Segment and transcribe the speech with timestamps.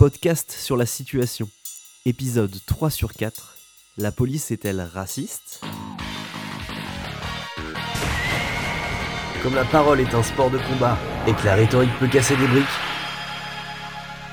[0.00, 1.46] Podcast sur la situation.
[2.06, 3.54] Épisode 3 sur 4.
[3.98, 5.60] La police est-elle raciste?
[9.42, 12.46] Comme la parole est un sport de combat et que la rhétorique peut casser des
[12.46, 12.64] briques,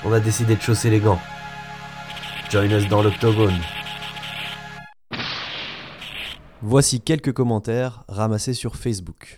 [0.06, 1.20] on a décidé de chausser les gants.
[2.50, 3.60] Join us dans l'octogone.
[6.62, 9.36] Voici quelques commentaires ramassés sur Facebook.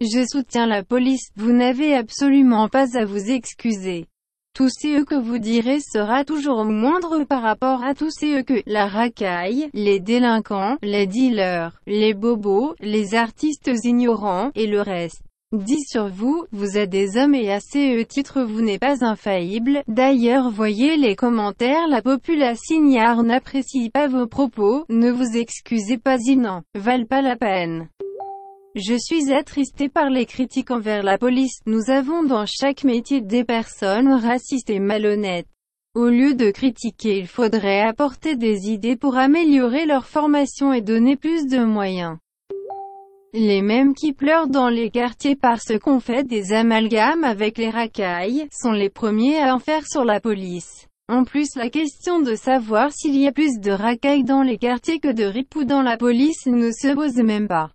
[0.00, 4.06] Je soutiens la police, vous n'avez absolument pas à vous excuser.
[4.60, 8.88] Tout ce que vous direz sera toujours moindre par rapport à tout ce que la
[8.88, 15.22] racaille, les délinquants, les dealers, les bobos, les artistes ignorants, et le reste.
[15.52, 19.82] Dit sur vous, vous êtes des hommes et à ce titre vous n'êtes pas infaillible.
[19.88, 22.82] D'ailleurs voyez les commentaires la population
[23.22, 27.88] n'apprécie pas vos propos, ne vous excusez pas ils n'en valent pas la peine.
[28.76, 31.58] Je suis attristé par les critiques envers la police.
[31.66, 35.48] Nous avons dans chaque métier des personnes racistes et malhonnêtes.
[35.96, 41.16] Au lieu de critiquer, il faudrait apporter des idées pour améliorer leur formation et donner
[41.16, 42.16] plus de moyens.
[43.32, 48.46] Les mêmes qui pleurent dans les quartiers parce qu'on fait des amalgames avec les racailles,
[48.52, 50.86] sont les premiers à en faire sur la police.
[51.08, 55.00] En plus la question de savoir s'il y a plus de racailles dans les quartiers
[55.00, 57.70] que de ripoux dans la police ne se pose même pas.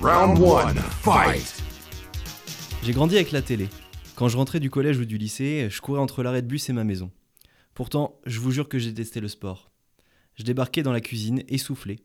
[0.00, 1.60] Round 1, fight!
[2.84, 3.68] J'ai grandi avec la télé.
[4.14, 6.72] Quand je rentrais du collège ou du lycée, je courais entre l'arrêt de bus et
[6.72, 7.10] ma maison.
[7.74, 9.72] Pourtant, je vous jure que j'ai détesté le sport.
[10.36, 11.98] Je débarquais dans la cuisine, essoufflé.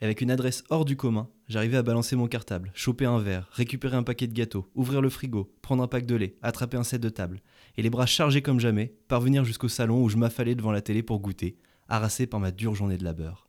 [0.00, 3.96] Avec une adresse hors du commun, j'arrivais à balancer mon cartable, choper un verre, récupérer
[3.96, 7.02] un paquet de gâteaux, ouvrir le frigo, prendre un pack de lait, attraper un set
[7.02, 7.42] de table,
[7.76, 11.02] et les bras chargés comme jamais, parvenir jusqu'au salon où je m'affalais devant la télé
[11.02, 13.48] pour goûter, harassé par ma dure journée de labeur.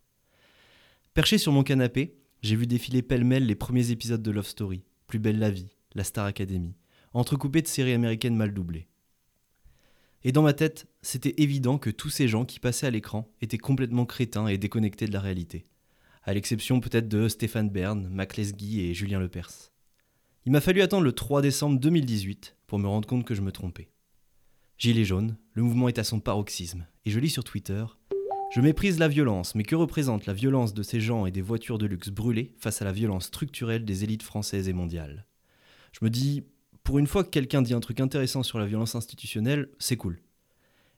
[1.14, 5.20] Perché sur mon canapé, j'ai vu défiler pêle-mêle les premiers épisodes de Love Story, Plus
[5.20, 6.76] belle la vie, La Star Academy,
[7.14, 8.88] entrecoupés de séries américaines mal doublées.
[10.24, 13.58] Et dans ma tête, c'était évident que tous ces gens qui passaient à l'écran étaient
[13.58, 15.66] complètement crétins et déconnectés de la réalité,
[16.24, 19.72] à l'exception peut-être de Stéphane Bern, Mac Lesguy et Julien Lepers.
[20.46, 23.52] Il m'a fallu attendre le 3 décembre 2018 pour me rendre compte que je me
[23.52, 23.92] trompais.
[24.80, 27.86] Gilets jaunes, le mouvement est à son paroxysme, et je lis sur Twitter
[28.52, 31.78] je méprise la violence, mais que représente la violence de ces gens et des voitures
[31.78, 35.26] de luxe brûlées face à la violence structurelle des élites françaises et mondiales?
[35.94, 36.44] Je me dis,
[36.84, 40.22] pour une fois que quelqu'un dit un truc intéressant sur la violence institutionnelle, c'est cool.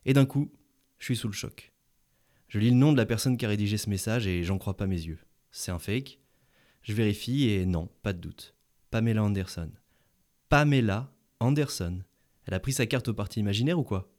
[0.05, 0.51] Et d'un coup,
[0.97, 1.73] je suis sous le choc.
[2.47, 4.75] Je lis le nom de la personne qui a rédigé ce message et j'en crois
[4.75, 5.19] pas mes yeux.
[5.51, 6.19] C'est un fake?
[6.81, 8.55] Je vérifie et non, pas de doute.
[8.89, 9.69] Pamela Anderson.
[10.49, 12.01] Pamela Anderson.
[12.45, 14.11] Elle a pris sa carte au parti imaginaire ou quoi?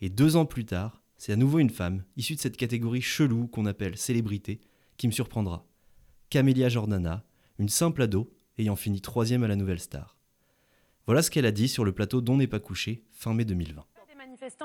[0.00, 3.48] Et deux ans plus tard, c'est à nouveau une femme, issue de cette catégorie chelou
[3.48, 4.60] qu'on appelle célébrité,
[4.96, 5.66] qui me surprendra.
[6.30, 7.24] Camélia Jordana,
[7.58, 10.16] une simple ado ayant fini troisième à la Nouvelle Star.
[11.06, 13.84] Voilà ce qu'elle a dit sur le plateau dont n'est pas couché, fin mai 2020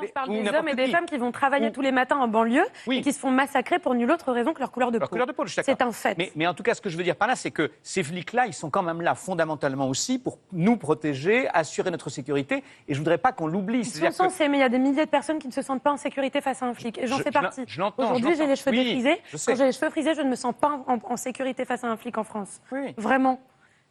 [0.02, 2.66] je parle des hommes et des femmes qui vont travailler tous les matins en banlieue
[2.90, 5.46] et qui se font massacrer pour nulle autre raison que leur couleur de peau.
[5.48, 6.18] C'est un fait.
[6.36, 8.48] Mais, en tout cas, ce que je veux dire par là, c'est que ces flics-là,
[8.48, 12.64] ils sont quand même là fondamentalement aussi pour nous protéger, assurer notre sécurité.
[12.88, 13.80] Et je voudrais pas qu'on l'oublie.
[13.80, 15.84] Ils sont censés, mais il y a des milliers de personnes qui ne se sentent
[15.84, 16.98] pas en sécurité face à un flic.
[16.98, 17.66] Et j'en fais partie.
[17.98, 19.22] Aujourd'hui, j'ai les cheveux défrisés.
[19.32, 21.88] Quand j'ai les cheveux frisés, je ne me sens pas en, en sécurité face à
[21.88, 22.62] un flic en France.
[22.98, 23.40] Vraiment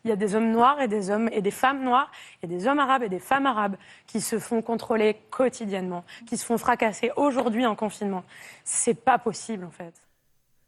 [0.04, 2.10] il y a des hommes noirs et des hommes et des femmes noires
[2.42, 3.76] et des hommes arabes et des femmes arabes
[4.06, 8.24] qui se font contrôler quotidiennement, qui se font fracasser aujourd'hui en confinement.
[8.64, 9.94] C'est pas possible en fait.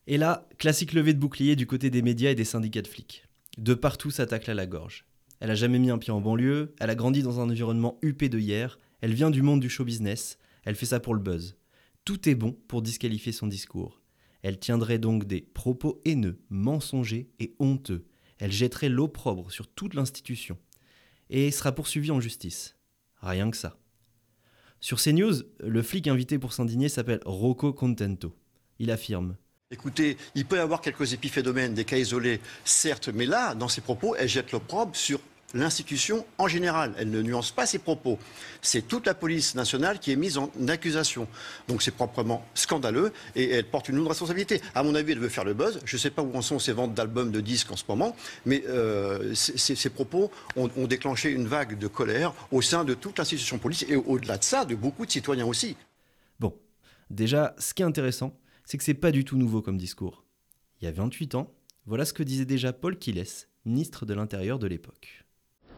[0.06, 3.24] Et là, classique levée de bouclier du côté des médias et des syndicats de flics.
[3.58, 5.06] De partout s'attaque à la gorge.
[5.40, 8.28] Elle a jamais mis un pied en banlieue, elle a grandi dans un environnement huppé
[8.28, 11.56] de hier, elle vient du monde du show business, elle fait ça pour le buzz.
[12.04, 14.00] Tout est bon pour disqualifier son discours.
[14.42, 18.06] Elle tiendrait donc des propos haineux, mensongers et honteux
[18.38, 20.58] elle jetterait l'opprobre sur toute l'institution
[21.30, 22.76] et sera poursuivie en justice.
[23.20, 23.78] Rien que ça.
[24.80, 28.36] Sur CNews, le flic invité pour s'indigner s'appelle Rocco Contento.
[28.78, 29.36] Il affirme
[29.70, 33.80] Écoutez, il peut y avoir quelques épiphénomènes, des cas isolés, certes, mais là, dans ses
[33.80, 35.20] propos, elle jette l'opprobre sur
[35.54, 36.92] l'institution en général.
[36.98, 38.18] Elle ne nuance pas ses propos.
[38.60, 41.26] C'est toute la police nationale qui est mise en accusation.
[41.68, 44.60] Donc c'est proprement scandaleux et elle porte une lourde responsabilité.
[44.74, 45.80] À mon avis, elle veut faire le buzz.
[45.84, 48.16] Je ne sais pas où en sont ses ventes d'albums, de disques en ce moment,
[48.44, 53.58] mais euh, ces propos ont, déclenché une vague de colère au sein de toute l'institution
[53.58, 55.76] police et au-delà de ça, de beaucoup de citoyens aussi.
[56.40, 56.54] Bon,
[57.10, 60.24] déjà, ce qui est intéressant, c'est que c'est pas du tout nouveau comme discours.
[60.80, 61.54] Il y a 28 ans,
[61.86, 63.24] voilà ce que disait déjà Paul Quiles,
[63.64, 65.23] ministre de l'Intérieur de l'époque.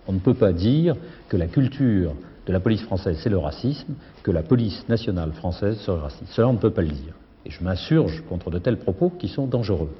[0.08, 0.96] On ne peut pas dire
[1.28, 2.14] que la culture
[2.46, 6.32] de la police française, c'est le racisme, que la police nationale française serait raciste.
[6.32, 7.14] Cela, on ne peut pas le dire.
[7.44, 9.94] Et je m'insurge contre de tels propos qui sont dangereux.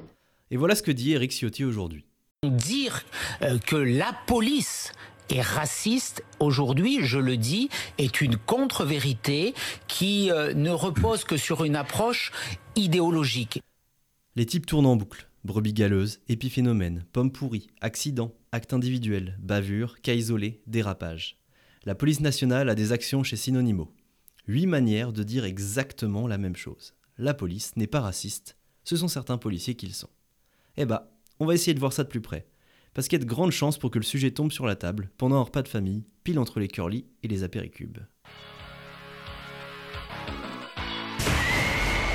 [0.49, 2.05] Et voilà ce que dit Eric Ciotti aujourd'hui.
[2.43, 3.03] Dire
[3.41, 4.91] euh, que la police
[5.29, 9.53] est raciste, aujourd'hui, je le dis, est une contre-vérité
[9.87, 12.31] qui euh, ne repose que sur une approche
[12.75, 13.61] idéologique.
[14.35, 15.26] Les types tournent en boucle.
[15.47, 21.37] Brebis galeuse, épiphénomène, pomme pourrie, accident, acte individuel, bavure, cas isolé, dérapage.
[21.85, 23.95] La police nationale a des actions chez Synonymo.
[24.49, 26.95] Huit manières de dire exactement la même chose.
[27.17, 30.09] La police n'est pas raciste, ce sont certains policiers qui le sont.
[30.75, 32.45] Eh bah, on va essayer de voir ça de plus près
[32.93, 35.11] parce qu'il y a de grandes chances pour que le sujet tombe sur la table
[35.17, 37.99] pendant un repas de famille, pile entre les curly et les apéricubes.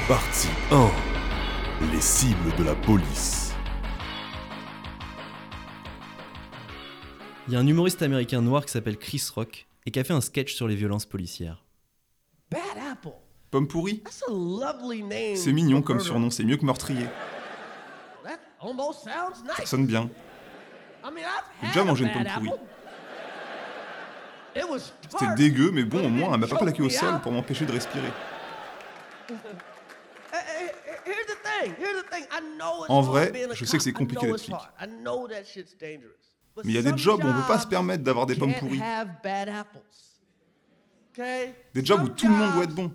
[0.06, 1.11] Partie 1
[1.90, 3.54] Les cibles de la police.
[7.48, 10.12] Il y a un humoriste américain noir qui s'appelle Chris Rock et qui a fait
[10.12, 11.64] un sketch sur les violences policières.
[13.50, 14.02] Pomme pourrie
[15.34, 17.06] C'est mignon comme surnom, c'est mieux que meurtrier.
[19.56, 20.08] Ça sonne bien.
[21.62, 22.50] J'ai déjà mangé une pomme pourrie.
[25.10, 27.72] C'était dégueu, mais bon, au moins, elle m'a pas plaqué au sol pour m'empêcher de
[27.72, 28.12] respirer.
[32.88, 34.56] En vrai, je sais que c'est compliqué d'être flic.
[36.64, 38.34] Mais il y a des jobs où on ne peut pas se permettre d'avoir des
[38.36, 38.80] pommes pourries.
[41.74, 42.92] Des jobs où tout le monde doit être bon.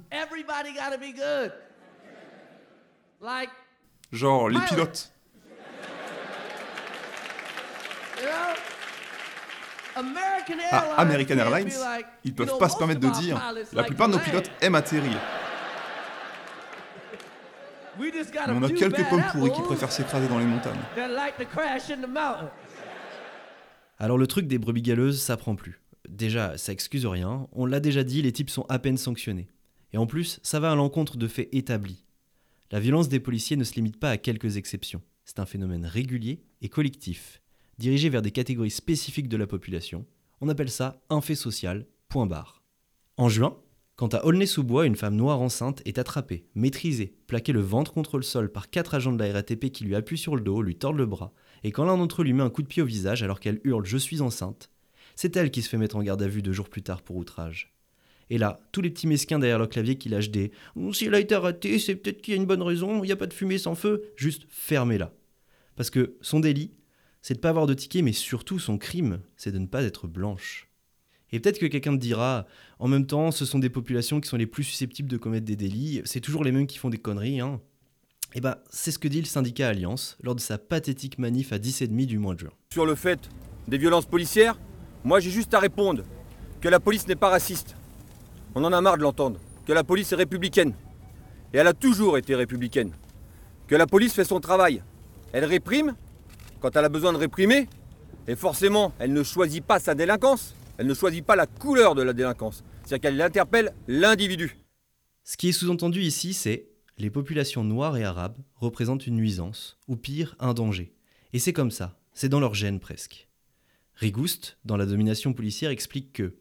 [4.12, 5.12] Genre les pilotes.
[10.72, 11.72] Ah, American Airlines,
[12.24, 13.42] ils peuvent pas se permettre de dire
[13.74, 15.20] la plupart de nos pilotes aiment atterrir.
[18.00, 20.80] Mais on a quelques pommes pourries qui préfèrent s'écraser dans les montagnes.
[24.00, 25.82] Alors le truc des brebis galeuses, ça prend plus.
[26.08, 29.50] Déjà, ça excuse rien, on l'a déjà dit, les types sont à peine sanctionnés.
[29.94, 32.06] Et en plus, ça va à l'encontre de faits établis.
[32.72, 35.02] La violence des policiers ne se limite pas à quelques exceptions.
[35.26, 37.42] C'est un phénomène régulier et collectif
[37.78, 40.06] dirigé vers des catégories spécifiques de la population.
[40.42, 42.64] On appelle ça un fait social, point barre.
[43.18, 43.58] En juin,
[43.98, 48.24] quand à Aulnay-sous-Bois, une femme noire enceinte est attrapée, maîtrisée, plaquée le ventre contre le
[48.24, 50.98] sol par quatre agents de la RATP qui lui appuient sur le dos, lui tordent
[50.98, 51.34] le bras,
[51.64, 53.60] et quand l'un d'entre eux lui met un coup de pied au visage alors qu'elle
[53.64, 54.70] hurle Je suis enceinte,
[55.16, 57.16] c'est elle qui se fait mettre en garde à vue deux jours plus tard pour
[57.16, 57.74] outrage.
[58.30, 60.52] Et là, tous les petits mesquins derrière leur clavier qui lâchent des
[60.94, 63.12] Si elle a été arrêtée, c'est peut-être qu'il y a une bonne raison, il n'y
[63.12, 65.12] a pas de fumée sans feu, juste fermez-la.
[65.76, 66.72] Parce que son délit,
[67.24, 69.82] c'est de ne pas avoir de ticket, mais surtout son crime, c'est de ne pas
[69.82, 70.67] être blanche.
[71.32, 72.46] Et peut-être que quelqu'un te dira,
[72.80, 75.56] en même temps, ce sont des populations qui sont les plus susceptibles de commettre des
[75.56, 77.60] délits, c'est toujours les mêmes qui font des conneries, hein.
[78.34, 81.58] Eh bah, c'est ce que dit le syndicat Alliance lors de sa pathétique manif à
[81.58, 82.52] 10,5 du mois de juin.
[82.74, 83.20] Sur le fait
[83.68, 84.60] des violences policières,
[85.04, 86.04] moi j'ai juste à répondre
[86.60, 87.76] que la police n'est pas raciste.
[88.54, 89.40] On en a marre de l'entendre.
[89.66, 90.74] Que la police est républicaine.
[91.54, 92.92] Et elle a toujours été républicaine.
[93.68, 94.84] Que la police fait son travail.
[95.32, 95.96] Elle réprime
[96.60, 97.68] quand elle a besoin de réprimer,
[98.28, 102.02] et forcément, elle ne choisit pas sa délinquance, elle ne choisit pas la couleur de
[102.02, 104.58] la délinquance, c'est-à-dire qu'elle interpelle l'individu.
[105.24, 109.96] Ce qui est sous-entendu ici, c'est les populations noires et arabes représentent une nuisance, ou
[109.96, 110.94] pire, un danger.
[111.34, 113.28] Et c'est comme ça, c'est dans leur gène presque.
[113.96, 116.38] Rigouste, dans la domination policière, explique que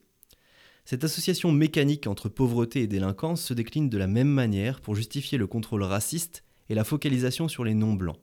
[0.85, 5.37] cette association mécanique entre pauvreté et délinquance se décline de la même manière pour justifier
[5.37, 8.21] le contrôle raciste et la focalisation sur les non-blancs.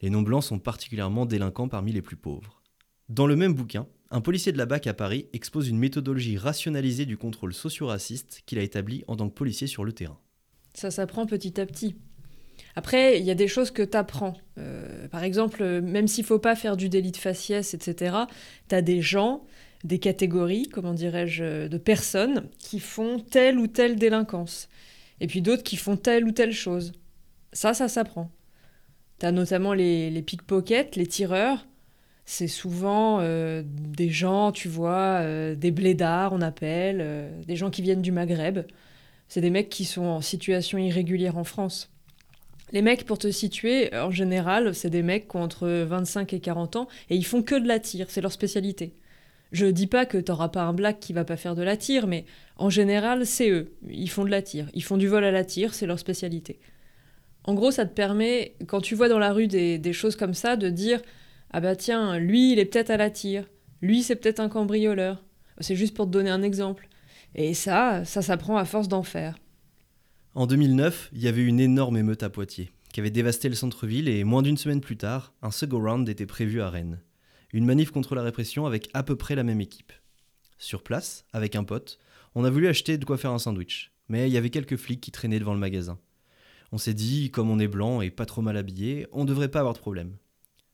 [0.00, 2.60] Les non-blancs sont particulièrement délinquants parmi les plus pauvres.
[3.08, 7.06] Dans le même bouquin, un policier de la BAC à Paris expose une méthodologie rationalisée
[7.06, 10.18] du contrôle socio-raciste qu'il a établi en tant que policier sur le terrain.
[10.74, 11.96] Ça s'apprend petit à petit.
[12.76, 14.34] Après, il y a des choses que tu apprends.
[14.58, 18.16] Euh, par exemple, même s'il faut pas faire du délit de faciès, etc.,
[18.68, 19.44] tu as des gens,
[19.82, 24.68] des catégories, comment dirais-je, de personnes qui font telle ou telle délinquance.
[25.20, 26.92] Et puis d'autres qui font telle ou telle chose.
[27.54, 28.30] Ça, ça s'apprend.
[29.20, 31.66] Tu notamment les, les pickpockets, les tireurs.
[32.24, 37.70] C'est souvent euh, des gens, tu vois, euh, des blédards, on appelle, euh, des gens
[37.70, 38.60] qui viennent du Maghreb.
[39.28, 41.90] C'est des mecs qui sont en situation irrégulière en France.
[42.72, 46.40] Les mecs, pour te situer, en général, c'est des mecs qui ont entre 25 et
[46.40, 48.94] 40 ans et ils font que de la tire, c'est leur spécialité.
[49.52, 52.06] Je dis pas que t'auras pas un black qui va pas faire de la tire,
[52.06, 52.24] mais
[52.56, 53.74] en général, c'est eux.
[53.90, 54.68] Ils font de la tire.
[54.72, 56.58] Ils font du vol à la tire, c'est leur spécialité.
[57.44, 60.56] En gros, ça te permet, quand tu vois dans la rue des, choses comme ça,
[60.56, 61.02] de dire
[61.52, 63.46] Ah bah tiens, lui, il est peut-être à la tire.
[63.82, 65.22] Lui, c'est peut-être un cambrioleur.
[65.60, 66.88] C'est juste pour te donner un exemple.
[67.34, 69.36] Et ça, ça s'apprend à force d'en faire.
[70.34, 74.08] En 2009, il y avait une énorme émeute à Poitiers, qui avait dévasté le centre-ville,
[74.08, 77.00] et moins d'une semaine plus tard, un second round était prévu à Rennes.
[77.52, 79.92] Une manif contre la répression avec à peu près la même équipe.
[80.56, 81.98] Sur place, avec un pote,
[82.34, 85.02] on a voulu acheter de quoi faire un sandwich, mais il y avait quelques flics
[85.02, 85.98] qui traînaient devant le magasin.
[86.70, 89.58] On s'est dit, comme on est blanc et pas trop mal habillé, on devrait pas
[89.58, 90.16] avoir de problème.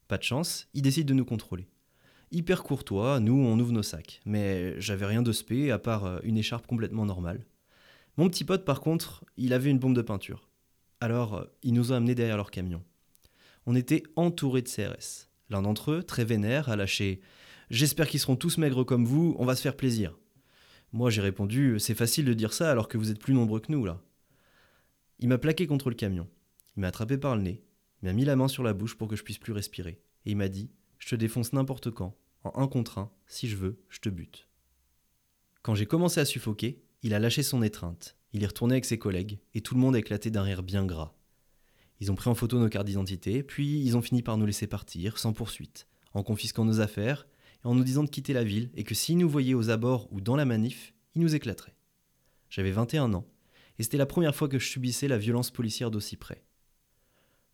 [0.08, 1.68] Pas de chance, ils décident de nous contrôler.
[2.30, 4.20] Hyper courtois, nous on ouvre nos sacs.
[4.24, 7.44] Mais j'avais rien de spé à part euh, une écharpe complètement normale.
[8.16, 10.48] Mon petit pote par contre, il avait une bombe de peinture.
[11.00, 12.82] Alors euh, ils nous ont amenés derrière leur camion.
[13.66, 15.28] On était entourés de CRS.
[15.50, 17.20] L'un d'entre eux, très vénère, a lâché
[17.68, 20.18] J'espère qu'ils seront tous maigres comme vous, on va se faire plaisir.
[20.92, 23.72] Moi j'ai répondu C'est facile de dire ça alors que vous êtes plus nombreux que
[23.72, 24.00] nous là.
[25.18, 26.26] Il m'a plaqué contre le camion.
[26.76, 27.62] Il m'a attrapé par le nez,
[28.02, 30.00] m'a mis la main sur la bouche pour que je puisse plus respirer.
[30.24, 33.56] Et il m'a dit Je te défonce n'importe quand, en un contre un, si je
[33.56, 34.48] veux, je te bute.
[35.62, 38.16] Quand j'ai commencé à suffoquer, il a lâché son étreinte.
[38.32, 40.84] Il est retourné avec ses collègues, et tout le monde a éclaté d'un rire bien
[40.84, 41.14] gras.
[42.00, 44.66] Ils ont pris en photo nos cartes d'identité, puis ils ont fini par nous laisser
[44.66, 47.26] partir, sans poursuite, en confisquant nos affaires
[47.64, 50.12] et en nous disant de quitter la ville, et que s'ils nous voyaient aux abords
[50.12, 51.74] ou dans la manif, ils nous éclateraient.
[52.50, 53.26] J'avais 21 ans,
[53.78, 56.44] et c'était la première fois que je subissais la violence policière d'aussi près.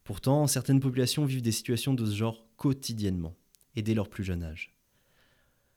[0.04, 3.34] Pourtant, certaines populations vivent des situations de ce genre quotidiennement,
[3.74, 4.74] et dès leur plus jeune âge.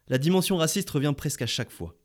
[0.09, 1.97] La dimension raciste revient presque à chaque fois.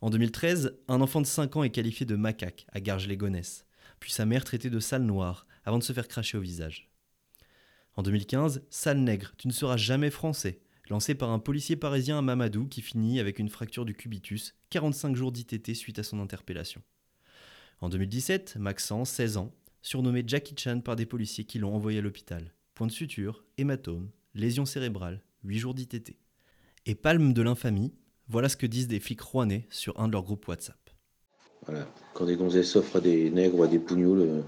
[0.00, 3.64] En 2013, un enfant de 5 ans est qualifié de macaque à Garges-les-Gonesse,
[4.00, 6.90] puis sa mère traitée de sale noire avant de se faire cracher au visage.
[7.94, 12.22] En 2015, Sale nègre, tu ne seras jamais français, lancé par un policier parisien à
[12.22, 16.82] Mamadou qui finit avec une fracture du cubitus, 45 jours d'ITT suite à son interpellation.
[17.80, 22.02] En 2017, Maxence, 16 ans, surnommé Jackie Chan par des policiers qui l'ont envoyé à
[22.02, 22.52] l'hôpital.
[22.74, 26.16] Point de suture, hématome, lésion cérébrale, 8 jours d'ITT.
[26.86, 27.92] Et palme de l'infamie,
[28.28, 30.78] voilà ce que disent des flics rouennais sur un de leurs groupes WhatsApp.
[31.66, 34.40] Voilà, quand des gonzesses s'offrent à des nègres ou à des pougnoules, euh,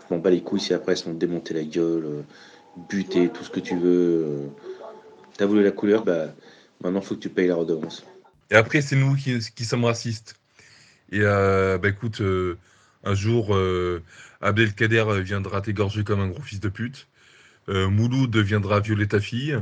[0.00, 2.22] je m'en bats les couilles si après elles sont démonter la gueule, euh,
[2.88, 4.24] buter, tout ce que tu veux.
[4.24, 4.46] Euh.
[5.36, 6.34] T'as voulu la couleur, bah
[6.80, 8.04] maintenant faut que tu payes la redevance.
[8.50, 10.34] Et après, c'est nous qui, qui, sommes racistes.
[11.10, 12.20] Et bah écoute,
[13.04, 13.56] un jour,
[14.40, 17.08] Abdelkader viendra t'égorger comme un gros fils de pute.
[17.68, 19.58] Mouloud viendra violer ta fille.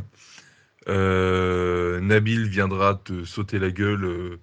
[0.86, 4.38] Nabil viendra te sauter la gueule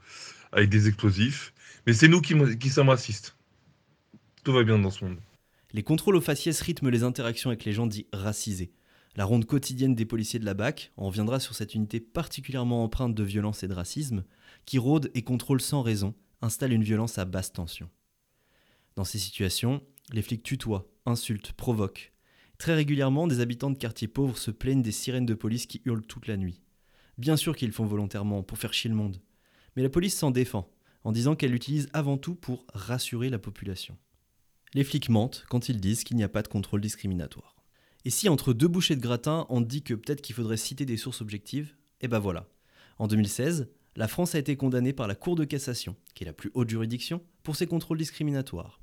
[0.51, 1.53] avec des explosifs.
[1.85, 3.35] Mais c'est nous qui, qui sommes racistes.
[4.43, 5.17] Tout va bien dans ce monde.
[5.73, 8.71] Les contrôles aux faciès rythment les interactions avec les gens dits racisés.
[9.15, 13.15] La ronde quotidienne des policiers de la BAC en viendra sur cette unité particulièrement empreinte
[13.15, 14.23] de violence et de racisme,
[14.65, 17.89] qui rôde et contrôle sans raison, installe une violence à basse tension.
[18.97, 22.13] Dans ces situations, les flics tutoient, insultent, provoquent.
[22.57, 26.01] Très régulièrement, des habitants de quartiers pauvres se plaignent des sirènes de police qui hurlent
[26.01, 26.61] toute la nuit.
[27.19, 29.21] Bien sûr qu'ils le font volontairement, pour faire chier le monde.
[29.75, 30.73] Mais la police s'en défend,
[31.03, 33.95] en disant qu'elle l'utilise avant tout pour rassurer la population.
[34.73, 37.55] Les flics mentent quand ils disent qu'il n'y a pas de contrôle discriminatoire.
[38.03, 40.97] Et si entre deux bouchées de gratin, on dit que peut-être qu'il faudrait citer des
[40.97, 42.49] sources objectives, eh ben voilà.
[42.97, 46.33] En 2016, la France a été condamnée par la Cour de cassation, qui est la
[46.33, 48.81] plus haute juridiction, pour ses contrôles discriminatoires.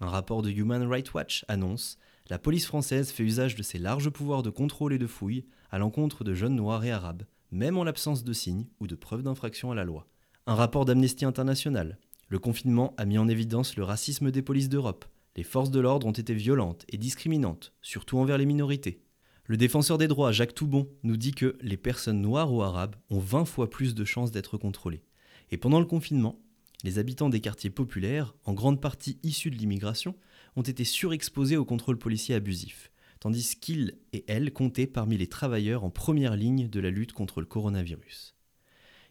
[0.00, 1.98] Un rapport de Human Rights Watch annonce
[2.30, 5.78] La police française fait usage de ses larges pouvoirs de contrôle et de fouille à
[5.78, 9.70] l'encontre de jeunes noirs et arabes, même en l'absence de signes ou de preuves d'infraction
[9.70, 10.06] à la loi.
[10.46, 11.98] Un rapport d'Amnesty International.
[12.28, 15.04] Le confinement a mis en évidence le racisme des polices d'Europe,
[15.38, 19.04] les forces de l'ordre ont été violentes et discriminantes, surtout envers les minorités.
[19.44, 23.20] Le défenseur des droits, Jacques Toubon, nous dit que les personnes noires ou arabes ont
[23.20, 25.04] 20 fois plus de chances d'être contrôlées.
[25.52, 26.40] Et pendant le confinement,
[26.84, 30.14] les habitants des quartiers populaires, en grande partie issus de l'immigration,
[30.56, 35.84] ont été surexposés au contrôle policier abusif, tandis qu'ils et elles comptaient parmi les travailleurs
[35.84, 38.36] en première ligne de la lutte contre le coronavirus.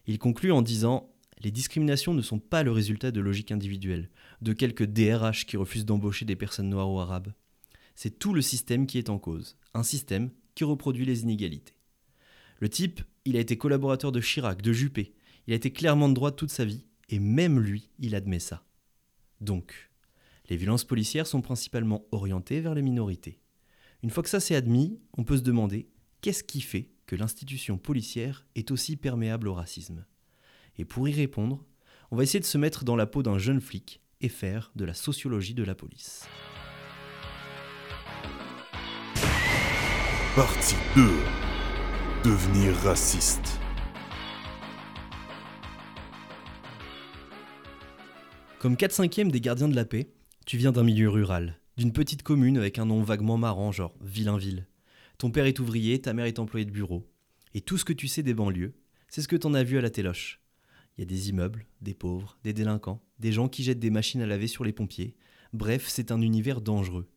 [0.06, 4.10] Il conclut en disant les discriminations ne sont pas le résultat de logiques individuelles,
[4.42, 7.32] de quelques DRH qui refusent d'embaucher des personnes noires ou arabes.
[7.94, 11.74] C'est tout le système qui est en cause, un système qui reproduit les inégalités.
[12.58, 15.14] Le type, il a été collaborateur de Chirac, de Juppé,
[15.46, 18.64] il a été clairement de droite toute sa vie, et même lui, il admet ça.
[19.40, 19.90] Donc,
[20.48, 23.40] les violences policières sont principalement orientées vers les minorités.
[24.02, 25.88] Une fois que ça c'est admis, on peut se demander
[26.20, 30.04] qu'est-ce qui fait que l'institution policière est aussi perméable au racisme
[30.78, 31.64] et pour y répondre,
[32.10, 34.84] on va essayer de se mettre dans la peau d'un jeune flic et faire de
[34.84, 36.26] la sociologie de la police.
[40.34, 41.02] Partie 2
[42.24, 43.60] Devenir raciste.
[48.58, 50.10] Comme 4 5 des gardiens de la paix,
[50.44, 54.66] tu viens d'un milieu rural, d'une petite commune avec un nom vaguement marrant, genre Villainville.
[55.16, 57.08] Ton père est ouvrier, ta mère est employée de bureau.
[57.54, 58.74] Et tout ce que tu sais des banlieues,
[59.06, 60.40] c'est ce que t'en as vu à la téloche.
[60.96, 64.22] Il y a des immeubles, des pauvres, des délinquants, des gens qui jettent des machines
[64.22, 65.14] à laver sur les pompiers.
[65.52, 67.08] Bref, c'est un univers dangereux.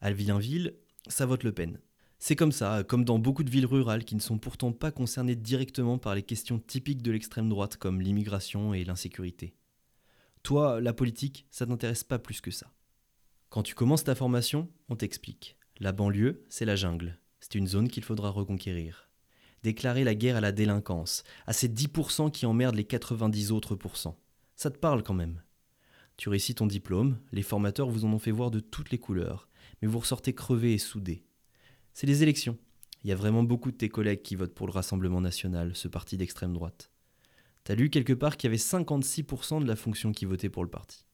[0.00, 0.76] À Villainville,
[1.08, 1.80] ça vote Le Pen.
[2.20, 5.34] C'est comme ça, comme dans beaucoup de villes rurales qui ne sont pourtant pas concernées
[5.34, 9.56] directement par les questions typiques de l'extrême droite comme l'immigration et l'insécurité.
[10.42, 12.72] Toi, la politique, ça t'intéresse pas plus que ça.
[13.50, 15.56] Quand tu commences ta formation, on t'explique.
[15.78, 17.18] La banlieue, c'est la jungle.
[17.40, 19.08] C'est une zone qu'il faudra reconquérir.
[19.62, 24.18] Déclarer la guerre à la délinquance, à ces 10% qui emmerdent les 90 autres pourcents.
[24.56, 25.42] Ça te parle quand même.
[26.16, 29.48] Tu réussis ton diplôme, les formateurs vous en ont fait voir de toutes les couleurs,
[29.80, 31.24] mais vous ressortez crevé et soudé.
[31.92, 32.58] C'est les élections.
[33.02, 35.88] Il y a vraiment beaucoup de tes collègues qui votent pour le Rassemblement national, ce
[35.88, 36.89] parti d'extrême droite.
[37.64, 40.70] T'as lu quelque part qu'il y avait 56% de la fonction qui votait pour le
[40.70, 41.04] parti.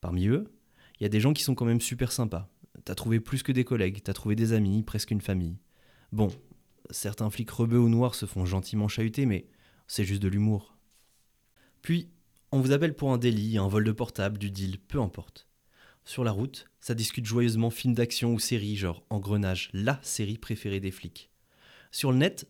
[0.00, 0.52] Parmi eux,
[0.98, 2.48] il y a des gens qui sont quand même super sympas.
[2.84, 5.58] T'as trouvé plus que des collègues, t'as trouvé des amis, presque une famille.
[6.10, 6.28] Bon,
[6.90, 9.46] certains flics rebeux ou noirs se font gentiment chahuter, mais
[9.86, 10.76] c'est juste de l'humour.
[11.82, 12.08] Puis,
[12.50, 15.48] on vous appelle pour un délit, un vol de portable, du deal, peu importe.
[16.04, 20.80] Sur la route, ça discute joyeusement films d'action ou séries, genre Engrenage, la série préférée
[20.80, 21.30] des flics.
[21.90, 22.48] Sur le net,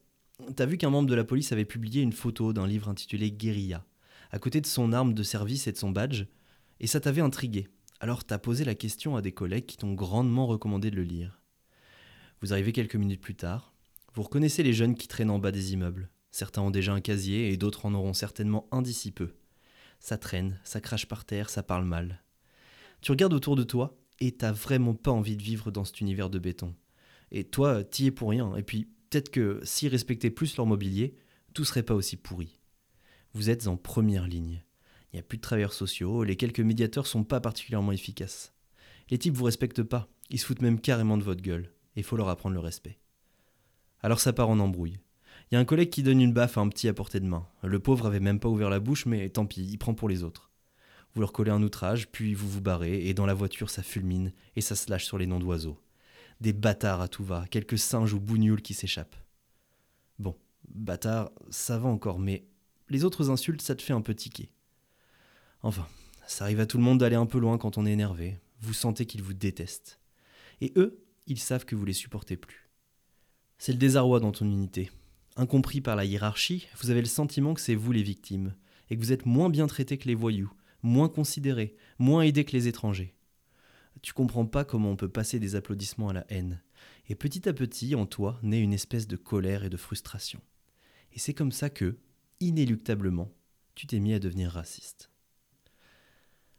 [0.57, 3.85] t'as vu qu'un membre de la police avait publié une photo d'un livre intitulé Guérilla,
[4.31, 6.25] à côté de son arme de service et de son badge,
[6.81, 7.69] et ça t'avait intrigué.
[8.01, 11.41] Alors t'as posé la question à des collègues qui t'ont grandement recommandé de le lire.
[12.41, 13.73] Vous arrivez quelques minutes plus tard,
[14.15, 16.11] vous reconnaissez les jeunes qui traînent en bas des immeubles.
[16.31, 19.35] Certains ont déjà un casier et d'autres en auront certainement un d'ici peu
[20.03, 22.23] ça traîne, ça crache par terre, ça parle mal.
[23.01, 26.29] Tu regardes autour de toi et t'as vraiment pas envie de vivre dans cet univers
[26.29, 26.75] de béton.
[27.31, 28.55] Et toi, t'y es pour rien.
[28.57, 31.15] Et puis, peut-être que s'ils respectaient plus leur mobilier,
[31.53, 32.59] tout serait pas aussi pourri.
[33.35, 34.63] Vous êtes en première ligne.
[35.13, 38.55] Il n'y a plus de travailleurs sociaux, les quelques médiateurs sont pas particulièrement efficaces.
[39.11, 42.05] Les types vous respectent pas, ils se foutent même carrément de votre gueule, et il
[42.05, 42.99] faut leur apprendre le respect.
[44.01, 44.99] Alors ça part en embrouille.
[45.51, 47.27] Il y a un collègue qui donne une baffe à un petit à portée de
[47.27, 47.47] main.
[47.63, 50.25] Le pauvre avait même pas ouvert la bouche, mais tant pis, il prend pour les
[50.25, 50.51] autres.
[51.13, 54.33] Vous leur collez un outrage, puis vous vous barrez, et dans la voiture ça fulmine,
[54.57, 55.79] et ça se lâche sur les noms d'oiseaux.
[56.43, 59.15] Des bâtards à tout va, quelques singes ou bougnoules qui s'échappent.
[60.19, 60.37] Bon,
[60.69, 62.49] bâtard, ça va encore, mais
[62.89, 64.51] les autres insultes, ça te fait un peu tiquer.
[65.63, 65.87] Enfin,
[66.27, 68.41] ça arrive à tout le monde d'aller un peu loin quand on est énervé.
[68.61, 70.01] Vous sentez qu'ils vous détestent.
[70.61, 72.69] Et eux, ils savent que vous les supportez plus.
[73.59, 74.91] C'est le désarroi dans ton unité.
[75.37, 78.57] Incompris par la hiérarchie, vous avez le sentiment que c'est vous les victimes,
[78.91, 82.57] et que vous êtes moins bien traités que les voyous, moins considérés, moins aidés que
[82.57, 83.15] les étrangers.
[84.03, 86.61] Tu comprends pas comment on peut passer des applaudissements à la haine,
[87.09, 90.41] et petit à petit, en toi, naît une espèce de colère et de frustration.
[91.13, 91.97] Et c'est comme ça que,
[92.41, 93.33] inéluctablement,
[93.75, 95.11] tu t'es mis à devenir raciste.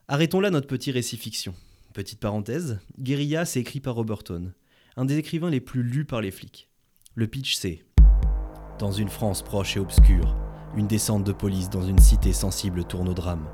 [0.07, 1.53] Arrêtons là notre petit récit fiction.
[1.93, 4.53] Petite parenthèse, Guérilla, c'est écrit par Roberton,
[4.95, 6.69] un des écrivains les plus lus par les flics.
[7.15, 7.85] Le pitch, c'est
[8.79, 10.35] dans une France proche et obscure,
[10.75, 13.47] une descente de police dans une cité sensible tourne au drame.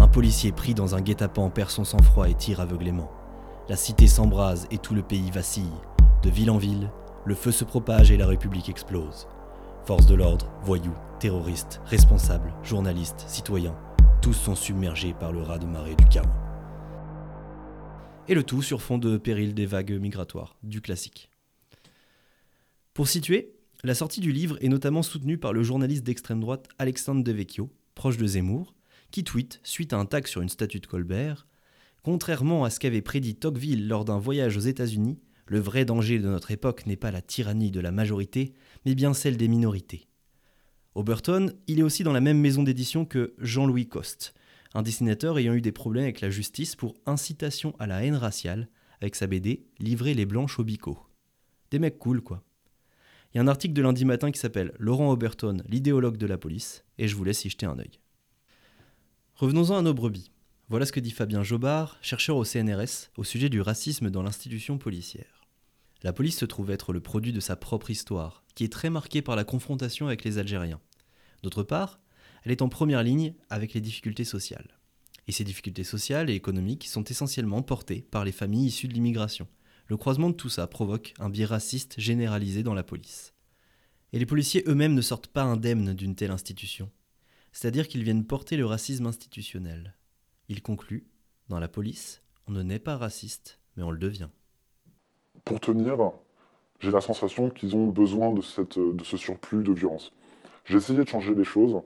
[0.00, 3.10] Un policier pris dans un guet-apens perd son sang-froid et tire aveuglément.
[3.66, 5.64] La cité s'embrase et tout le pays vacille.
[6.22, 6.90] De ville en ville,
[7.24, 9.26] le feu se propage et la République explose.
[9.86, 13.74] Forces de l'ordre, voyous, terroristes, responsables, journalistes, citoyens,
[14.20, 16.28] tous sont submergés par le raz de marée du chaos.
[18.28, 21.30] Et le tout sur fond de péril des vagues migratoires, du classique.
[22.92, 27.24] Pour situer, la sortie du livre est notamment soutenue par le journaliste d'extrême droite Alexandre
[27.24, 28.74] Devecchio, proche de Zemmour,
[29.10, 31.46] qui tweet, suite à un tag sur une statue de Colbert,
[32.04, 36.28] Contrairement à ce qu'avait prédit Tocqueville lors d'un voyage aux États-Unis, le vrai danger de
[36.28, 38.52] notre époque n'est pas la tyrannie de la majorité,
[38.84, 40.06] mais bien celle des minorités.
[40.94, 44.34] Oberton, il est aussi dans la même maison d'édition que Jean-Louis Coste,
[44.74, 48.68] un dessinateur ayant eu des problèmes avec la justice pour incitation à la haine raciale,
[49.00, 50.98] avec sa BD Livrer les blanches au bico.
[51.70, 52.42] Des mecs cool, quoi.
[53.32, 56.36] Il y a un article de lundi matin qui s'appelle Laurent Oberton, l'idéologue de la
[56.36, 57.98] police, et je vous laisse y jeter un œil.
[59.36, 60.33] Revenons-en à nos brebis.
[60.68, 64.78] Voilà ce que dit Fabien Jobard, chercheur au CNRS, au sujet du racisme dans l'institution
[64.78, 65.42] policière.
[66.02, 69.20] La police se trouve être le produit de sa propre histoire, qui est très marquée
[69.20, 70.80] par la confrontation avec les Algériens.
[71.42, 72.00] D'autre part,
[72.44, 74.78] elle est en première ligne avec les difficultés sociales.
[75.26, 79.48] Et ces difficultés sociales et économiques sont essentiellement portées par les familles issues de l'immigration,
[79.86, 83.34] le croisement de tout ça provoque un biais raciste généralisé dans la police.
[84.14, 86.90] Et les policiers eux-mêmes ne sortent pas indemnes d'une telle institution.
[87.52, 89.94] C'est-à-dire qu'ils viennent porter le racisme institutionnel.
[90.48, 91.06] Il conclut
[91.48, 94.28] Dans la police, on ne naît pas raciste, mais on le devient.
[95.44, 95.96] Pour tenir,
[96.80, 100.12] j'ai la sensation qu'ils ont besoin de, ce surplus de violence.
[100.66, 101.80] J'ai essayé de changer les choses,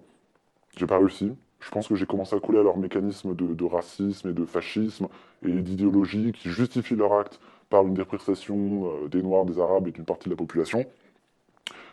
[0.77, 1.33] j'ai pas réussi.
[1.61, 4.45] Je pense que j'ai commencé à couler à leur mécanisme de, de racisme et de
[4.45, 5.09] fascisme
[5.45, 9.93] et d'idéologie qui justifient leur acte par une dépréciation euh, des Noirs, des Arabes et
[9.93, 10.85] d'une partie de la population,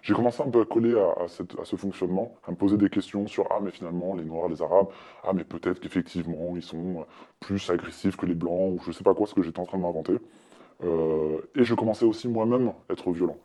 [0.06, 3.48] j'ai commencé un peu à coller à, ce fonctionnement, à me poser des questions sur
[3.50, 4.90] ah mais finalement les Noirs, les Arabes,
[5.24, 7.08] ah mais peut-être qu'effectivement ils sont
[7.40, 9.80] plus agressifs que les Blancs ou je sais pas quoi ce que j'étais en train
[9.80, 10.18] de m'inventer.
[10.84, 13.40] Euh, et je commençais aussi moi-même à être violent.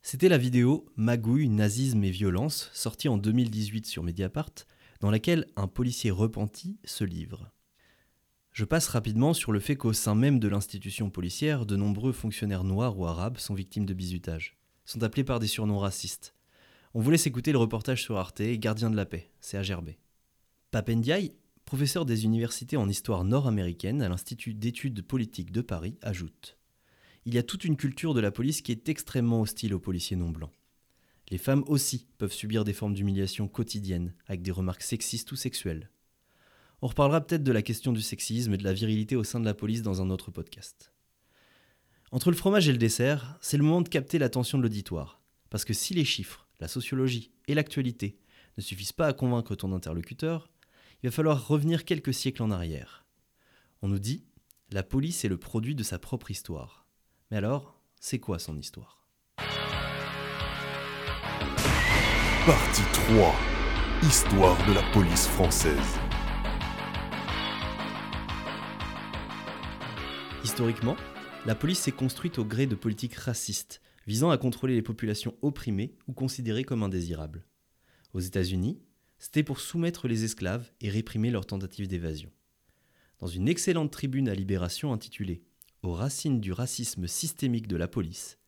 [0.00, 4.52] C'était la vidéo Magouille, nazisme et violence, sortie en 2018 sur Mediapart,
[5.00, 7.50] dans laquelle un policier repenti se livre.
[8.52, 12.64] Je passe rapidement sur le fait qu'au sein même de l'institution policière, de nombreux fonctionnaires
[12.64, 16.34] noirs ou arabes sont victimes de bizutage, sont appelés par des surnoms racistes.
[16.94, 19.90] On vous laisse écouter le reportage sur Arte, Gardien de la paix, c'est Pape
[20.70, 21.32] Papendiaï,
[21.64, 26.58] professeur des universités en histoire nord-américaine à l'Institut d'études politiques de Paris, ajoute
[27.26, 30.16] Il y a toute une culture de la police qui est extrêmement hostile aux policiers
[30.16, 30.50] non blancs.
[31.28, 35.90] Les femmes aussi peuvent subir des formes d'humiliation quotidiennes, avec des remarques sexistes ou sexuelles.
[36.82, 39.44] On reparlera peut-être de la question du sexisme et de la virilité au sein de
[39.44, 40.92] la police dans un autre podcast.
[42.12, 45.20] Entre le fromage et le dessert, c'est le moment de capter l'attention de l'auditoire.
[45.48, 48.18] Parce que si les chiffres, la sociologie et l'actualité
[48.56, 50.50] ne suffisent pas à convaincre ton interlocuteur,
[51.02, 53.06] il va falloir revenir quelques siècles en arrière.
[53.80, 54.24] On nous dit,
[54.72, 56.88] la police est le produit de sa propre histoire.
[57.30, 59.06] Mais alors, c'est quoi son histoire?
[62.44, 63.34] Partie 3
[64.02, 65.98] Histoire de la police française.
[70.42, 70.96] Historiquement,
[71.46, 75.94] la police s'est construite au gré de politiques racistes, visant à contrôler les populations opprimées
[76.06, 77.46] ou considérées comme indésirables.
[78.12, 78.78] Aux États-Unis,
[79.18, 82.30] c'était pour soumettre les esclaves et réprimer leurs tentatives d'évasion.
[83.20, 85.42] Dans une excellente tribune à Libération intitulée
[85.82, 88.38] Aux racines du racisme systémique de la police,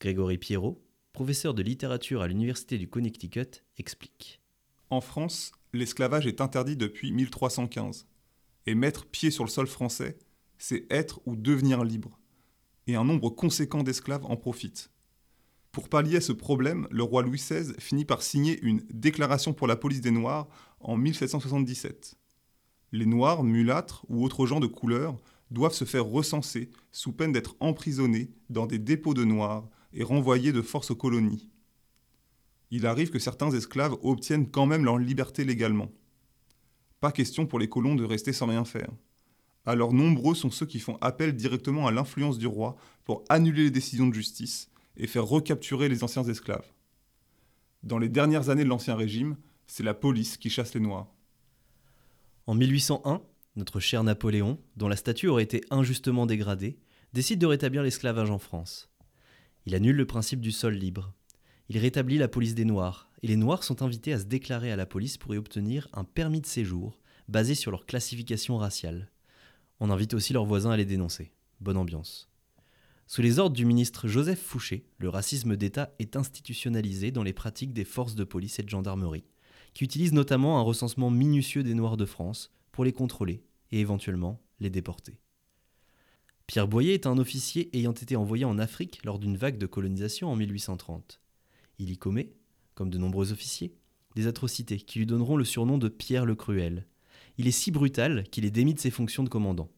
[0.00, 4.40] Grégory Pierrot, professeur de littérature à l'Université du Connecticut, explique.
[4.90, 8.06] En France, l'esclavage est interdit depuis 1315,
[8.66, 10.18] et mettre pied sur le sol français,
[10.58, 12.21] c'est être ou devenir libre,
[12.86, 14.90] et un nombre conséquent d'esclaves en profitent.
[15.72, 19.76] Pour pallier ce problème, le roi Louis XVI finit par signer une déclaration pour la
[19.76, 20.48] police des Noirs
[20.80, 22.14] en 1777.
[22.92, 25.16] Les Noirs, mulâtres ou autres gens de couleur
[25.50, 30.52] doivent se faire recenser sous peine d'être emprisonnés dans des dépôts de Noirs et renvoyés
[30.52, 31.48] de force aux colonies.
[32.70, 35.90] Il arrive que certains esclaves obtiennent quand même leur liberté légalement.
[37.00, 38.90] Pas question pour les colons de rester sans rien faire.
[39.64, 43.70] Alors nombreux sont ceux qui font appel directement à l'influence du roi pour annuler les
[43.70, 46.66] décisions de justice et faire recapturer les anciens esclaves.
[47.82, 51.08] Dans les dernières années de l'Ancien Régime, c'est la police qui chasse les Noirs.
[52.46, 53.22] En 1801,
[53.56, 56.78] notre cher Napoléon, dont la statue aurait été injustement dégradée,
[57.12, 58.90] décide de rétablir l'esclavage en France.
[59.66, 61.14] Il annule le principe du sol libre.
[61.68, 64.76] Il rétablit la police des Noirs, et les Noirs sont invités à se déclarer à
[64.76, 66.98] la police pour y obtenir un permis de séjour
[67.28, 69.11] basé sur leur classification raciale.
[69.84, 71.32] On invite aussi leurs voisins à les dénoncer.
[71.60, 72.30] Bonne ambiance.
[73.08, 77.72] Sous les ordres du ministre Joseph Fouché, le racisme d'État est institutionnalisé dans les pratiques
[77.72, 79.24] des forces de police et de gendarmerie,
[79.74, 83.42] qui utilisent notamment un recensement minutieux des Noirs de France pour les contrôler
[83.72, 85.18] et éventuellement les déporter.
[86.46, 90.30] Pierre Boyer est un officier ayant été envoyé en Afrique lors d'une vague de colonisation
[90.30, 91.20] en 1830.
[91.80, 92.32] Il y commet,
[92.76, 93.74] comme de nombreux officiers,
[94.14, 96.86] des atrocités qui lui donneront le surnom de Pierre le Cruel.
[97.38, 99.70] Il est si brutal qu'il est démis de ses fonctions de commandant.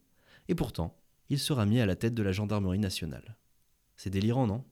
[0.49, 0.99] Et pourtant,
[1.31, 3.37] il sera mis à la tête de la gendarmerie nationale.
[3.97, 4.65] C'est délirant, non?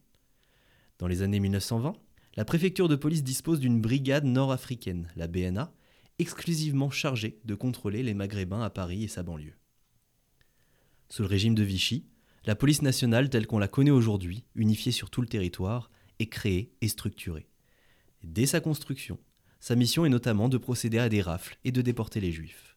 [0.98, 1.94] Dans les années 1920,
[2.36, 5.72] la préfecture de police dispose d'une brigade nord-africaine, la BNA,
[6.18, 9.56] exclusivement chargée de contrôler les Maghrébins à Paris et sa banlieue.
[11.08, 12.06] Sous le régime de Vichy,
[12.44, 16.72] la police nationale telle qu'on la connaît aujourd'hui, unifiée sur tout le territoire, est créée
[16.80, 17.48] et structurée.
[18.22, 19.18] Dès sa construction,
[19.60, 22.71] sa mission est notamment de procéder à des rafles et de déporter les juifs.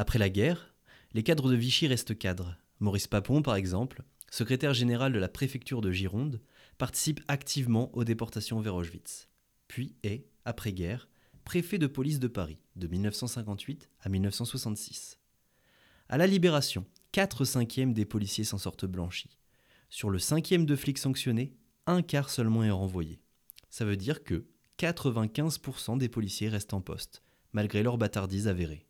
[0.00, 0.76] Après la guerre,
[1.12, 5.80] les cadres de Vichy restent cadres, Maurice Papon, par exemple, secrétaire général de la préfecture
[5.80, 6.40] de Gironde,
[6.78, 9.26] participe activement aux déportations vers Auschwitz,
[9.66, 11.08] puis est, après-guerre,
[11.42, 15.18] préfet de police de Paris de 1958 à 1966.
[16.08, 19.36] À la Libération, 4 cinquièmes des policiers s'en sortent blanchis.
[19.90, 21.56] Sur le cinquième de flics sanctionnés,
[21.86, 23.18] un quart seulement est renvoyé.
[23.68, 24.46] Ça veut dire que
[24.78, 28.87] 95% des policiers restent en poste, malgré leur bâtardise avérée.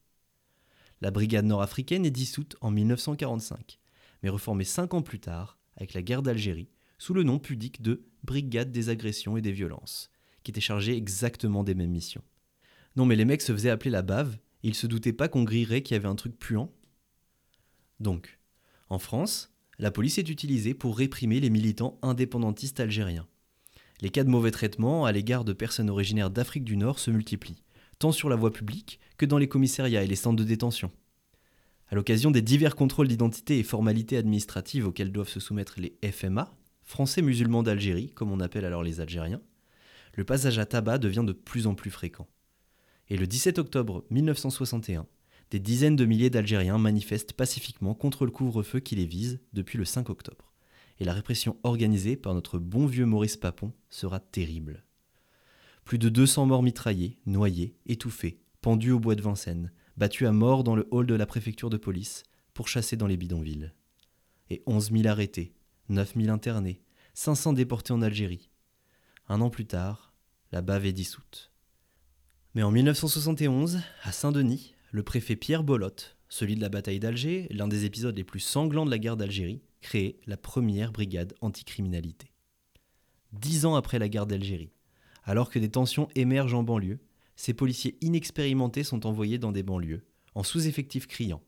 [1.01, 3.79] La brigade nord-africaine est dissoute en 1945,
[4.23, 8.05] mais reformée cinq ans plus tard, avec la guerre d'Algérie, sous le nom pudique de
[8.25, 10.11] Brigade des agressions et des violences,
[10.43, 12.25] qui était chargée exactement des mêmes missions.
[12.97, 15.45] Non mais les mecs se faisaient appeler la bave, et ils se doutaient pas qu'on
[15.45, 16.73] grillerait qu'il y avait un truc puant.
[18.01, 18.41] Donc,
[18.89, 23.29] en France, la police est utilisée pour réprimer les militants indépendantistes algériens.
[24.01, 27.63] Les cas de mauvais traitement à l'égard de personnes originaires d'Afrique du Nord se multiplient
[27.99, 30.91] tant sur la voie publique que dans les commissariats et les centres de détention.
[31.89, 36.55] À l'occasion des divers contrôles d'identité et formalités administratives auxquels doivent se soumettre les FMA,
[36.83, 39.43] Français musulmans d'Algérie, comme on appelle alors les Algériens,
[40.15, 42.27] le passage à tabac devient de plus en plus fréquent.
[43.09, 45.07] Et le 17 octobre 1961,
[45.51, 49.85] des dizaines de milliers d'Algériens manifestent pacifiquement contre le couvre-feu qui les vise depuis le
[49.85, 50.53] 5 octobre.
[50.99, 54.85] Et la répression organisée par notre bon vieux Maurice Papon sera terrible.
[55.89, 60.63] Plus de 200 morts mitraillés, noyés, étouffés, pendus au bois de Vincennes, battus à mort
[60.63, 63.73] dans le hall de la préfecture de police, pour chasser dans les bidonvilles.
[64.51, 65.55] Et 11 000 arrêtés,
[65.89, 66.83] 9 000 internés,
[67.15, 68.51] 500 déportés en Algérie.
[69.31, 70.13] Un an plus tard,
[70.53, 71.53] la bave est dissoute.
[72.55, 77.67] Mais en 1971, à Saint-Denis, le préfet Pierre Bolotte, celui de la bataille d'Alger, l'un
[77.67, 82.35] des épisodes les plus sanglants de la guerre d'Algérie, crée la première brigade anticriminalité.
[83.33, 84.75] Dix ans après la guerre d'Algérie,
[85.29, 87.01] alors que des tensions émergent en banlieue,
[87.37, 91.43] ces policiers inexpérimentés sont envoyés dans des banlieues, en sous-effectifs criants.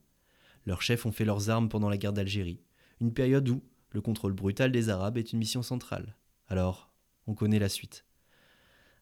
[0.67, 2.61] Leurs chefs ont fait leurs armes pendant la guerre d'Algérie,
[2.99, 6.15] une période où le contrôle brutal des Arabes est une mission centrale.
[6.47, 6.93] Alors,
[7.25, 8.05] on connaît la suite.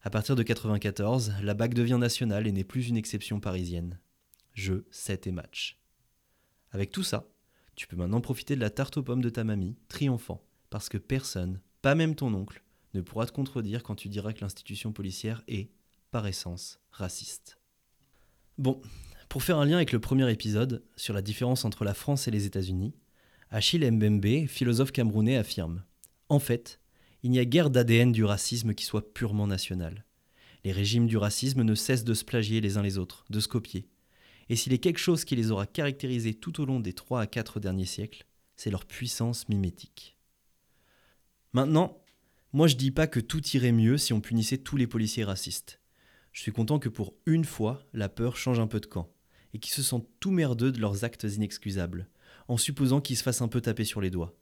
[0.02, 4.00] À partir de 94, la BAC devient nationale et n'est plus une exception parisienne.
[4.54, 5.78] Jeux, 7 et match.
[6.72, 7.28] Avec tout ça,
[7.76, 10.98] tu peux maintenant profiter de la tarte aux pommes de ta mamie, triomphant, parce que
[10.98, 15.44] personne, pas même ton oncle, ne pourra te contredire quand tu diras que l'institution policière
[15.48, 15.72] est,
[16.12, 17.60] par essence, raciste.
[18.58, 18.82] Bon,
[19.30, 22.32] pour faire un lien avec le premier épisode sur la différence entre la France et
[22.32, 22.96] les États-Unis,
[23.52, 25.84] Achille Mbembe, philosophe camerounais, affirme
[26.30, 26.80] En fait,
[27.24, 30.06] il n'y a guère d'ADN du racisme qui soit purement national.
[30.64, 33.48] Les régimes du racisme ne cessent de se plagier les uns les autres, de se
[33.48, 33.88] copier.
[34.50, 37.28] Et s'il est quelque chose qui les aura caractérisés tout au long des 3 à
[37.28, 38.26] 4 derniers siècles,
[38.56, 40.18] c'est leur puissance mimétique.
[41.54, 41.99] Maintenant,
[42.54, 45.80] moi je dis pas que tout irait mieux si on punissait tous les policiers racistes.
[46.32, 49.12] Je suis content que pour une fois, la peur change un peu de camp,
[49.54, 52.08] et qu'ils se sentent tout merdeux de leurs actes inexcusables,
[52.48, 54.36] en supposant qu'ils se fassent un peu taper sur les doigts.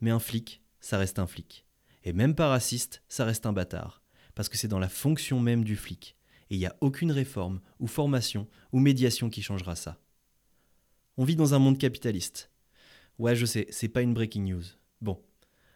[0.00, 1.66] Mais un flic, ça reste un flic.
[2.04, 4.02] Et même pas raciste, ça reste un bâtard.
[4.34, 6.16] Parce que c'est dans la fonction même du flic.
[6.50, 10.00] Et il n'y a aucune réforme, ou formation, ou médiation qui changera ça.
[11.16, 12.50] On vit dans un monde capitaliste.
[13.18, 14.62] Ouais, je sais, c'est pas une breaking news.
[15.00, 15.20] Bon.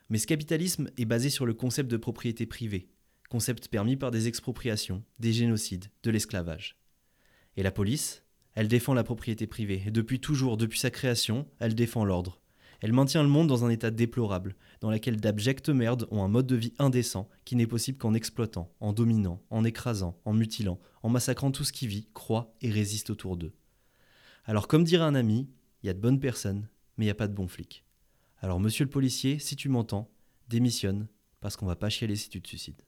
[0.09, 2.89] Mais ce capitalisme est basé sur le concept de propriété privée,
[3.29, 6.77] concept permis par des expropriations, des génocides, de l'esclavage.
[7.57, 11.75] Et la police, elle défend la propriété privée, et depuis toujours, depuis sa création, elle
[11.75, 12.43] défend l'ordre.
[12.81, 16.49] Elle maintient le monde dans un état déplorable, dans lequel d'abjectes merdes ont un mode
[16.49, 21.09] de vie indécent qui n'est possible qu'en exploitant, en dominant, en écrasant, en mutilant, en
[21.09, 23.53] massacrant tout ce qui vit, croit et résiste autour d'eux.
[24.45, 25.49] Alors comme dirait un ami,
[25.83, 27.85] il y a de bonnes personnes, mais il n'y a pas de bons flics.
[28.43, 30.11] Alors monsieur le policier, si tu m'entends,
[30.49, 31.07] démissionne,
[31.41, 32.83] parce qu'on va pas chialer si tu te suicides.